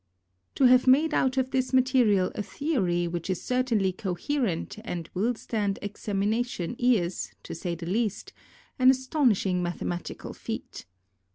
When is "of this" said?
1.37-1.73